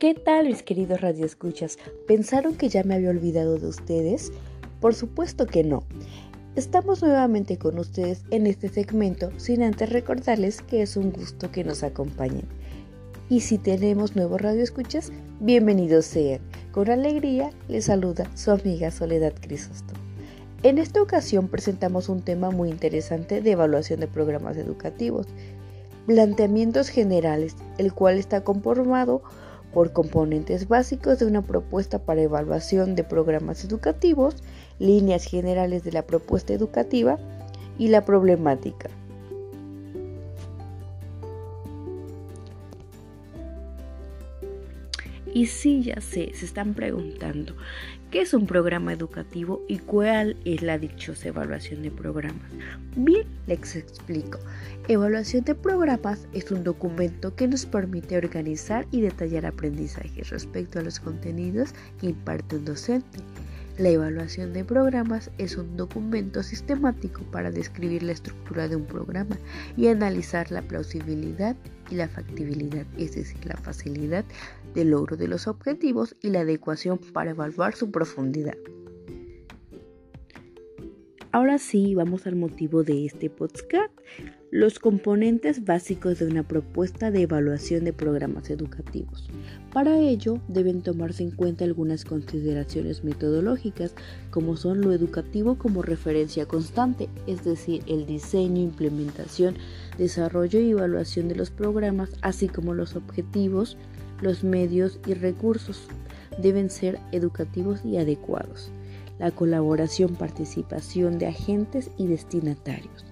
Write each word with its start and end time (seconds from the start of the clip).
¿Qué 0.00 0.14
tal 0.14 0.46
mis 0.46 0.62
queridos 0.62 1.02
radioescuchas? 1.02 1.76
¿Pensaron 2.08 2.54
que 2.54 2.70
ya 2.70 2.82
me 2.84 2.94
había 2.94 3.10
olvidado 3.10 3.58
de 3.58 3.66
ustedes? 3.66 4.32
Por 4.80 4.94
supuesto 4.94 5.44
que 5.44 5.62
no. 5.62 5.84
Estamos 6.56 7.02
nuevamente 7.02 7.58
con 7.58 7.78
ustedes 7.78 8.24
en 8.30 8.46
este 8.46 8.70
segmento 8.70 9.30
sin 9.36 9.62
antes 9.62 9.90
recordarles 9.90 10.62
que 10.62 10.80
es 10.80 10.96
un 10.96 11.12
gusto 11.12 11.52
que 11.52 11.64
nos 11.64 11.82
acompañen. 11.82 12.46
Y 13.28 13.40
si 13.40 13.58
tenemos 13.58 14.16
nuevos 14.16 14.40
radioescuchas, 14.40 15.12
bienvenidos 15.38 16.06
sean. 16.06 16.40
Con 16.72 16.88
alegría 16.88 17.50
les 17.68 17.84
saluda 17.84 18.24
su 18.34 18.52
amiga 18.52 18.90
Soledad 18.90 19.34
Crisóstomo. 19.38 20.00
En 20.62 20.78
esta 20.78 21.02
ocasión 21.02 21.48
presentamos 21.48 22.08
un 22.08 22.22
tema 22.22 22.50
muy 22.50 22.70
interesante 22.70 23.42
de 23.42 23.50
evaluación 23.50 24.00
de 24.00 24.06
programas 24.06 24.56
educativos. 24.56 25.26
Planteamientos 26.06 26.88
generales, 26.88 27.54
el 27.76 27.92
cual 27.92 28.16
está 28.16 28.42
conformado 28.44 29.22
componentes 29.92 30.68
básicos 30.68 31.18
de 31.18 31.26
una 31.26 31.42
propuesta 31.42 31.98
para 31.98 32.22
evaluación 32.22 32.94
de 32.94 33.04
programas 33.04 33.64
educativos, 33.64 34.36
líneas 34.78 35.24
generales 35.24 35.84
de 35.84 35.92
la 35.92 36.02
propuesta 36.02 36.52
educativa 36.52 37.18
y 37.78 37.88
la 37.88 38.04
problemática. 38.04 38.90
Y 45.32 45.46
sí, 45.46 45.82
ya 45.82 46.00
sé, 46.00 46.32
se 46.34 46.44
están 46.44 46.74
preguntando, 46.74 47.54
¿qué 48.10 48.22
es 48.22 48.34
un 48.34 48.46
programa 48.46 48.92
educativo 48.92 49.62
y 49.68 49.78
cuál 49.78 50.36
es 50.44 50.62
la 50.62 50.76
dichosa 50.76 51.28
evaluación 51.28 51.82
de 51.82 51.90
programas? 51.92 52.50
Bien, 52.96 53.26
les 53.46 53.76
explico. 53.76 54.40
Evaluación 54.88 55.44
de 55.44 55.54
programas 55.54 56.26
es 56.32 56.50
un 56.50 56.64
documento 56.64 57.36
que 57.36 57.46
nos 57.46 57.64
permite 57.64 58.16
organizar 58.16 58.86
y 58.90 59.02
detallar 59.02 59.46
aprendizajes 59.46 60.30
respecto 60.30 60.80
a 60.80 60.82
los 60.82 60.98
contenidos 60.98 61.74
que 62.00 62.08
imparte 62.08 62.56
un 62.56 62.64
docente. 62.64 63.20
La 63.78 63.88
evaluación 63.88 64.52
de 64.52 64.64
programas 64.64 65.30
es 65.38 65.56
un 65.56 65.76
documento 65.76 66.42
sistemático 66.42 67.22
para 67.30 67.50
describir 67.50 68.02
la 68.02 68.12
estructura 68.12 68.68
de 68.68 68.76
un 68.76 68.84
programa 68.84 69.38
y 69.76 69.86
analizar 69.86 70.50
la 70.50 70.60
plausibilidad 70.60 71.56
y 71.90 71.94
la 71.94 72.08
factibilidad, 72.08 72.84
es 72.98 73.14
decir, 73.14 73.44
la 73.46 73.56
facilidad 73.56 74.24
de 74.74 74.84
logro 74.84 75.16
de 75.16 75.28
los 75.28 75.46
objetivos 75.46 76.16
y 76.22 76.30
la 76.30 76.40
adecuación 76.40 76.98
para 76.98 77.30
evaluar 77.30 77.74
su 77.74 77.90
profundidad. 77.90 78.56
Ahora 81.32 81.58
sí, 81.58 81.94
vamos 81.94 82.26
al 82.26 82.34
motivo 82.34 82.82
de 82.82 83.06
este 83.06 83.30
podcast, 83.30 83.92
los 84.50 84.80
componentes 84.80 85.64
básicos 85.64 86.18
de 86.18 86.26
una 86.26 86.42
propuesta 86.42 87.12
de 87.12 87.22
evaluación 87.22 87.84
de 87.84 87.92
programas 87.92 88.50
educativos. 88.50 89.28
Para 89.72 89.96
ello, 89.96 90.40
deben 90.48 90.82
tomarse 90.82 91.22
en 91.22 91.30
cuenta 91.30 91.64
algunas 91.64 92.04
consideraciones 92.04 93.04
metodológicas, 93.04 93.94
como 94.32 94.56
son 94.56 94.80
lo 94.80 94.92
educativo 94.92 95.56
como 95.56 95.82
referencia 95.82 96.46
constante, 96.46 97.08
es 97.28 97.44
decir, 97.44 97.84
el 97.86 98.06
diseño, 98.06 98.60
implementación, 98.60 99.54
desarrollo 99.98 100.58
y 100.58 100.70
evaluación 100.70 101.28
de 101.28 101.36
los 101.36 101.52
programas, 101.52 102.10
así 102.22 102.48
como 102.48 102.74
los 102.74 102.96
objetivos, 102.96 103.76
los 104.20 104.44
medios 104.44 104.98
y 105.06 105.14
recursos. 105.14 105.88
Deben 106.38 106.70
ser 106.70 106.98
educativos 107.12 107.84
y 107.84 107.96
adecuados 107.98 108.70
la 109.20 109.30
colaboración, 109.30 110.16
participación 110.16 111.18
de 111.18 111.26
agentes 111.26 111.90
y 111.98 112.06
destinatarios, 112.06 113.04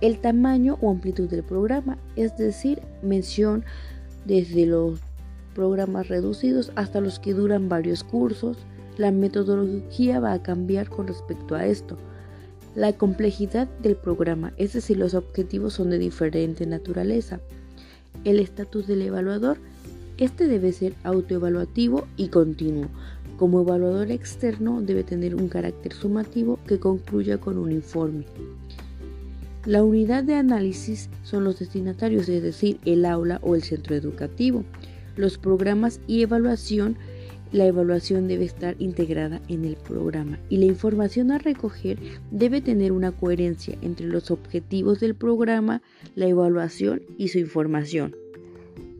el 0.00 0.18
tamaño 0.20 0.78
o 0.80 0.90
amplitud 0.90 1.28
del 1.28 1.42
programa, 1.42 1.98
es 2.16 2.36
decir, 2.38 2.80
mención 3.02 3.64
desde 4.24 4.64
los 4.64 5.00
programas 5.54 6.08
reducidos 6.08 6.70
hasta 6.76 7.00
los 7.00 7.18
que 7.18 7.34
duran 7.34 7.68
varios 7.68 8.04
cursos, 8.04 8.58
la 8.96 9.10
metodología 9.10 10.20
va 10.20 10.32
a 10.32 10.42
cambiar 10.42 10.88
con 10.88 11.08
respecto 11.08 11.56
a 11.56 11.66
esto. 11.66 11.98
La 12.76 12.92
complejidad 12.92 13.66
del 13.82 13.96
programa, 13.96 14.52
es 14.56 14.72
decir, 14.74 14.98
los 14.98 15.14
objetivos 15.14 15.74
son 15.74 15.90
de 15.90 15.98
diferente 15.98 16.64
naturaleza. 16.64 17.40
El 18.24 18.38
estatus 18.38 18.86
del 18.86 19.02
evaluador, 19.02 19.58
este 20.20 20.46
debe 20.48 20.70
ser 20.72 20.94
autoevaluativo 21.02 22.06
y 22.18 22.28
continuo, 22.28 22.88
como 23.38 23.62
evaluador 23.62 24.10
externo 24.10 24.82
debe 24.82 25.02
tener 25.02 25.34
un 25.34 25.48
carácter 25.48 25.94
sumativo 25.94 26.58
que 26.66 26.78
concluya 26.78 27.38
con 27.38 27.56
un 27.56 27.72
informe. 27.72 28.26
La 29.64 29.82
unidad 29.82 30.22
de 30.22 30.34
análisis 30.34 31.08
son 31.22 31.44
los 31.44 31.58
destinatarios, 31.58 32.28
es 32.28 32.42
decir, 32.42 32.78
el 32.84 33.06
aula 33.06 33.40
o 33.42 33.54
el 33.54 33.62
centro 33.62 33.96
educativo. 33.96 34.62
Los 35.16 35.38
programas 35.38 36.00
y 36.06 36.20
evaluación, 36.20 36.96
la 37.50 37.64
evaluación 37.64 38.28
debe 38.28 38.44
estar 38.44 38.76
integrada 38.78 39.40
en 39.48 39.64
el 39.64 39.76
programa 39.76 40.38
y 40.50 40.58
la 40.58 40.66
información 40.66 41.30
a 41.30 41.38
recoger 41.38 41.98
debe 42.30 42.60
tener 42.60 42.92
una 42.92 43.12
coherencia 43.12 43.76
entre 43.80 44.06
los 44.06 44.30
objetivos 44.30 45.00
del 45.00 45.14
programa, 45.14 45.80
la 46.14 46.26
evaluación 46.26 47.00
y 47.16 47.28
su 47.28 47.38
información. 47.38 48.14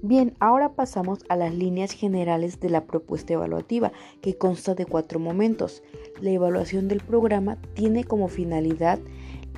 Bien, 0.02 0.34
ahora 0.40 0.72
pasamos 0.72 1.18
a 1.28 1.36
las 1.36 1.54
líneas 1.54 1.92
generales 1.92 2.58
de 2.58 2.70
la 2.70 2.86
propuesta 2.86 3.34
evaluativa, 3.34 3.92
que 4.22 4.38
consta 4.38 4.74
de 4.74 4.86
cuatro 4.86 5.20
momentos. 5.20 5.82
La 6.22 6.30
evaluación 6.30 6.88
del 6.88 7.00
programa 7.00 7.58
tiene 7.74 8.04
como 8.04 8.28
finalidad 8.28 8.98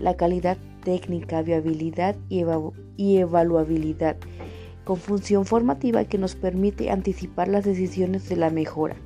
la 0.01 0.17
calidad 0.17 0.59
técnica, 0.83 1.43
viabilidad 1.43 2.17
y, 2.29 3.19
evaluabilidad, 3.19 4.17
con 4.83 4.97
función 4.97 5.47
formativa 5.47 6.05
que 6.07 6.19
nos 6.19 6.35
permite 6.35 6.91
anticipar 6.91 7.47
las 7.47 7.65
decisiones 7.65 8.29
de 8.29 8.35
la 8.35 8.51
mejora. 8.51 8.97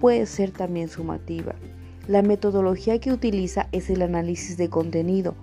Puede 0.00 0.26
ser 0.26 0.52
también 0.52 0.88
sumativa. 0.88 1.56
La 2.06 2.22
metodología 2.22 3.00
que 3.00 3.12
utiliza 3.12 3.68
es 3.72 3.90
el 3.90 4.00
análisis 4.00 4.56
de 4.56 4.70
contenido, 4.70 5.34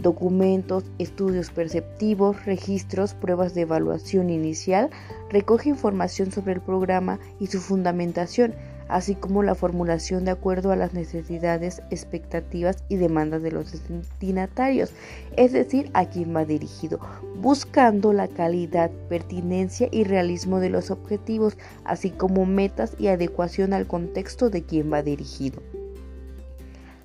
documentos, 0.00 0.84
estudios 0.98 1.50
perceptivos, 1.50 2.44
registros, 2.46 3.14
pruebas 3.14 3.54
de 3.54 3.62
evaluación 3.62 4.30
inicial, 4.30 4.90
recoge 5.30 5.68
información 5.68 6.32
sobre 6.32 6.54
el 6.54 6.60
programa 6.60 7.18
y 7.38 7.46
su 7.46 7.60
fundamentación, 7.60 8.54
así 8.88 9.14
como 9.14 9.42
la 9.42 9.54
formulación 9.54 10.24
de 10.24 10.32
acuerdo 10.32 10.72
a 10.72 10.76
las 10.76 10.92
necesidades, 10.92 11.82
expectativas 11.90 12.82
y 12.88 12.96
demandas 12.96 13.42
de 13.42 13.52
los 13.52 13.72
destinatarios, 13.88 14.92
es 15.36 15.52
decir, 15.52 15.90
a 15.94 16.06
quien 16.06 16.34
va 16.34 16.44
dirigido, 16.44 16.98
buscando 17.36 18.12
la 18.12 18.28
calidad, 18.28 18.90
pertinencia 19.08 19.88
y 19.90 20.04
realismo 20.04 20.60
de 20.60 20.70
los 20.70 20.90
objetivos, 20.90 21.56
así 21.84 22.10
como 22.10 22.46
metas 22.46 22.94
y 22.98 23.06
adecuación 23.06 23.72
al 23.72 23.86
contexto 23.86 24.50
de 24.50 24.62
quien 24.62 24.92
va 24.92 25.02
dirigido. 25.02 25.62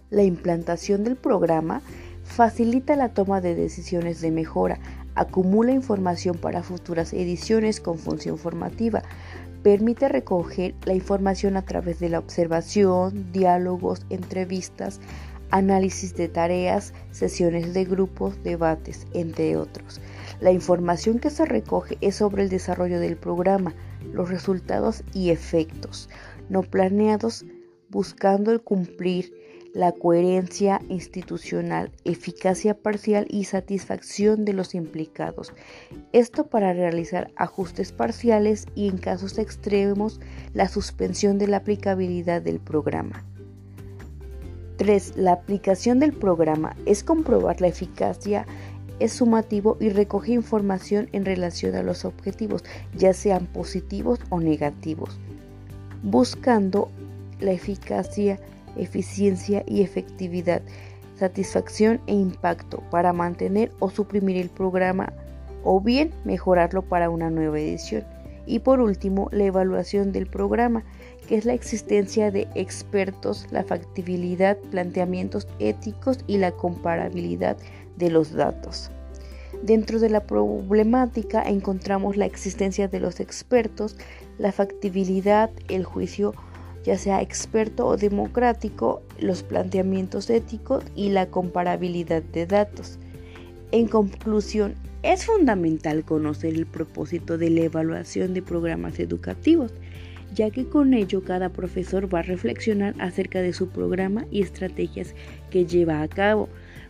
La 0.10 0.24
implantación 0.24 1.04
del 1.04 1.16
programa 1.16 1.82
facilita 2.26 2.98
la 2.98 3.10
toma 3.10 3.40
de 3.40 3.56
decisiones 3.56 4.20
de 4.20 4.32
mejora, 4.32 4.80
acumula 5.16 5.72
información 5.72 6.38
para 6.38 6.64
futuras 6.64 7.14
ediciones 7.14 7.80
con 7.80 7.98
función 7.98 8.38
formativa, 8.38 9.04
permite 9.64 10.10
recoger 10.10 10.76
la 10.84 10.94
información 10.94 11.56
a 11.56 11.62
través 11.62 12.00
de 12.00 12.10
la 12.10 12.20
observación, 12.20 13.32
diálogos, 13.32 14.06
entrevistas, 14.10 15.00
análisis 15.52 16.14
de 16.16 16.28
tareas, 16.28 16.94
sesiones 17.12 17.74
de 17.74 17.86
grupos, 17.86 18.44
debates, 18.44 19.08
entre 19.14 19.56
otros. 19.56 20.02
La 20.42 20.52
información 20.52 21.20
que 21.20 21.30
se 21.30 21.46
recoge 21.46 21.98
es 22.02 22.16
sobre 22.16 22.44
el 22.44 22.50
desarrollo 22.50 23.00
del 23.00 23.16
programa, 23.16 23.74
los 24.12 24.30
resultados 24.30 25.04
y 25.14 25.30
efectos 25.30 26.10
no 26.50 26.64
planeados, 26.64 27.46
buscando 27.90 28.52
el 28.52 28.62
cumplir 28.62 29.34
la 29.76 29.92
coherencia 29.92 30.82
institucional, 30.88 31.92
eficacia 32.06 32.76
parcial 32.76 33.28
y 33.30 33.44
satisfacción 33.44 34.46
de 34.46 34.54
los 34.54 34.74
implicados. 34.74 35.52
Esto 36.14 36.48
para 36.48 36.72
realizar 36.72 37.30
ajustes 37.36 37.92
parciales 37.92 38.68
y 38.74 38.88
en 38.88 38.98
casos 38.98 39.38
extremos 39.38 40.22
la 40.54 40.70
suspensión 40.70 41.38
de 41.38 41.48
la 41.48 41.58
aplicabilidad 41.58 42.42
del 42.42 42.62
programa. 42.62 43.26
3. 44.78 45.18
La 45.18 45.34
aplicación 45.34 46.00
del 46.00 46.14
programa 46.14 46.78
es 46.86 47.04
comprobar 47.04 47.60
la 47.60 47.68
eficacia 47.68 48.46
es 49.00 49.12
sumativo 49.12 49.76
y 49.82 49.90
recoge 49.90 50.32
información 50.32 51.10
en 51.12 51.26
relación 51.26 51.76
a 51.76 51.84
los 51.84 52.06
objetivos, 52.06 52.64
ya 52.96 53.12
sean 53.12 53.46
positivos 53.46 54.22
o 54.30 54.40
negativos, 54.40 55.20
buscando 56.02 56.90
la 57.42 57.52
eficacia 57.52 58.40
eficiencia 58.76 59.64
y 59.66 59.82
efectividad, 59.82 60.62
satisfacción 61.16 62.02
e 62.08 62.14
impacto 62.14 62.84
para 62.92 63.14
mantener 63.14 63.72
o 63.80 63.90
suprimir 63.90 64.38
el 64.38 64.50
programa 64.50 65.14
o 65.64 65.82
bien 65.82 66.12
mejorarlo 66.24 66.84
para 66.84 67.10
una 67.10 67.30
nueva 67.30 67.60
edición. 67.60 68.04
Y 68.46 68.60
por 68.60 68.80
último, 68.80 69.30
la 69.32 69.46
evaluación 69.46 70.12
del 70.12 70.28
programa, 70.28 70.84
que 71.28 71.36
es 71.36 71.46
la 71.46 71.54
existencia 71.54 72.30
de 72.30 72.48
expertos, 72.54 73.48
la 73.52 73.64
factibilidad, 73.64 74.58
planteamientos 74.70 75.48
éticos 75.60 76.20
y 76.28 76.38
la 76.38 76.52
comparabilidad 76.52 77.58
de 77.98 78.12
los 78.12 78.32
datos. 78.32 78.92
Dentro 79.64 80.00
de 80.00 80.10
la 80.10 80.22
problemática 80.22 81.42
encontramos 81.42 82.18
la 82.18 82.26
existencia 82.26 82.88
de 82.88 83.00
los 83.00 83.20
expertos, 83.20 83.98
la 84.38 84.52
factibilidad, 84.52 85.50
el 85.70 85.86
juicio 85.86 86.36
ya 86.86 86.98
sea 87.00 87.22
experto 87.22 87.88
o 87.88 87.98
democrático, 87.98 89.02
los 89.20 89.42
planteamientos 89.42 90.30
éticos 90.30 90.84
y 90.96 91.10
la 91.10 91.26
comparabilidad 91.26 92.22
de 92.22 92.46
datos. 92.46 93.00
En 93.72 93.88
conclusión, 93.88 94.76
es 95.02 95.26
fundamental 95.26 96.06
conocer 96.06 96.54
el 96.54 96.68
propósito 96.68 97.38
de 97.40 97.50
la 97.50 97.62
evaluación 97.62 98.36
de 98.36 98.44
programas 98.44 99.00
educativos, 99.00 99.74
ya 100.36 100.52
que 100.52 100.66
con 100.66 100.94
ello 100.94 101.24
cada 101.24 101.50
profesor 101.50 102.14
va 102.14 102.20
a 102.20 102.24
reflexionar 102.24 102.94
acerca 103.00 103.42
de 103.42 103.54
su 103.54 103.70
programa 103.70 104.28
y 104.30 104.42
estrategias 104.42 105.16
que 105.50 105.66
lleva 105.66 106.04
a 106.04 106.08
cabo 106.08 106.50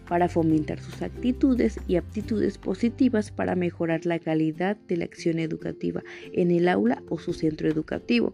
para 0.09 0.27
fomentar 0.27 0.79
sus 0.79 1.01
actitudes 1.01 1.79
y 1.87 1.95
aptitudes 1.95 2.57
positivas 2.57 3.31
para 3.31 3.55
mejorar 3.55 4.05
la 4.05 4.19
calidad 4.19 4.77
de 4.87 4.97
la 4.97 5.05
acción 5.05 5.39
educativa 5.39 6.03
en 6.33 6.51
el 6.51 6.67
aula 6.67 7.01
o 7.09 7.17
su 7.17 7.33
centro 7.33 7.69
educativo. 7.69 8.33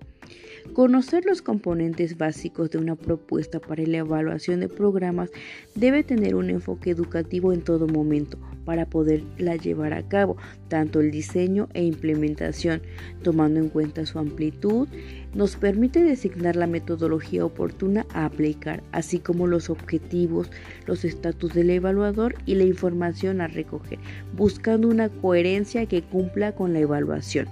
Conocer 0.74 1.26
los 1.26 1.42
componentes 1.42 2.18
básicos 2.18 2.70
de 2.70 2.78
una 2.78 2.96
propuesta 2.96 3.60
para 3.60 3.84
la 3.84 3.98
evaluación 3.98 4.62
de 4.62 4.70
programas 4.70 5.30
debe 5.76 6.04
tener 6.04 6.36
un 6.36 6.50
enfoque 6.50 6.92
educativo 6.92 7.52
en 7.52 7.62
todo 7.62 7.88
momento 7.88 8.38
para 8.64 8.86
poderla 8.86 9.56
llevar 9.56 9.94
a 9.94 10.08
cabo, 10.08 10.38
tanto 10.70 11.02
el 11.02 11.12
diseño 11.12 11.68
e 11.74 11.84
implementación, 11.84 12.82
tomando 13.24 13.60
en 13.60 13.70
cuenta 13.70 14.06
su 14.06 14.20
amplitud, 14.20 14.88
nos 15.34 15.56
permite 15.56 16.04
designar 16.04 16.56
la 16.56 16.68
metodología 16.68 17.46
oportuna 17.46 18.06
a 18.14 18.26
aplicar, 18.26 18.84
así 18.92 19.20
como 19.20 19.48
los 19.48 19.70
objetivos, 19.70 20.52
los 20.86 21.06
estatus 21.06 21.54
del 21.54 21.70
evaluador 21.70 22.36
y 22.46 22.56
la 22.56 22.64
información 22.64 23.42
a 23.42 23.48
recoger, 23.48 24.00
buscando 24.36 24.88
una 24.88 25.10
coherencia 25.10 25.86
que 25.86 26.02
cumpla 26.02 26.54
con 26.54 26.74
la 26.74 26.80
evaluación. 26.80 27.48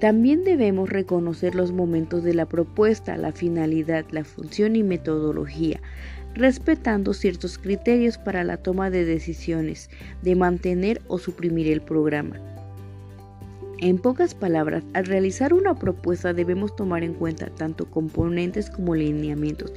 También 0.00 0.42
debemos 0.42 0.90
reconocer 0.90 1.54
los 1.54 1.70
momentos 1.70 2.24
de 2.24 2.34
la 2.34 2.46
propuesta, 2.46 3.16
la 3.16 3.32
finalidad, 3.32 4.04
la 4.10 4.24
función 4.24 4.74
y 4.74 4.82
metodología, 4.82 5.80
respetando 6.34 7.14
ciertos 7.14 7.58
criterios 7.58 8.18
para 8.18 8.42
la 8.42 8.56
toma 8.56 8.90
de 8.90 9.04
decisiones 9.04 9.90
de 10.22 10.34
mantener 10.34 11.00
o 11.06 11.18
suprimir 11.18 11.68
el 11.68 11.82
programa. 11.82 12.51
En 13.82 13.98
pocas 13.98 14.32
palabras, 14.32 14.84
al 14.94 15.06
realizar 15.06 15.52
una 15.52 15.74
propuesta 15.74 16.32
debemos 16.32 16.76
tomar 16.76 17.02
en 17.02 17.14
cuenta 17.14 17.46
tanto 17.46 17.90
componentes 17.90 18.70
como 18.70 18.94
lineamientos. 18.94 19.72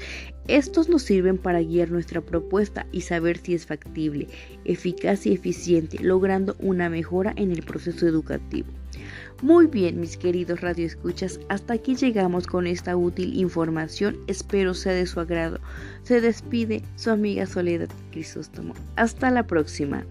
Estos 0.48 0.90
nos 0.90 1.02
sirven 1.02 1.40
para 1.40 1.64
guiar 1.64 1.90
nuestra 1.90 2.22
propuesta 2.22 2.86
y 2.92 3.02
saber 3.02 3.40
si 3.40 3.56
es 3.56 3.66
factible, 3.66 4.28
eficaz 4.64 5.26
y 5.26 5.34
eficiente, 5.34 5.98
logrando 6.04 6.56
una 6.60 6.88
mejora 6.88 7.34
en 7.36 7.50
el 7.50 7.64
proceso 7.64 8.06
educativo. 8.06 8.68
Muy 9.42 9.66
bien, 9.66 10.00
mis 10.00 10.18
queridos 10.18 10.62
radioescuchas, 10.62 11.40
hasta 11.50 11.74
aquí 11.74 11.96
llegamos 11.96 12.46
con 12.46 12.68
esta 12.68 12.96
útil 12.96 13.34
información. 13.34 14.20
Espero 14.28 14.76
sea 14.76 14.94
de 14.94 15.08
su 15.08 15.20
agrado. 15.20 15.60
Se 16.04 16.22
despide 16.22 16.84
su 16.96 17.10
amiga 17.10 17.48
Soledad 17.48 17.90
Crisóstomo. 18.12 18.76
Hasta 18.98 19.32
la 19.32 19.48
próxima. 19.48 20.06